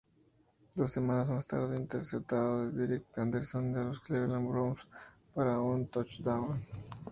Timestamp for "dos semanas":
0.73-1.29